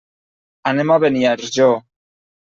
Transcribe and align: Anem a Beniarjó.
Anem 0.71 0.93
a 0.95 0.97
Beniarjó. 1.03 1.67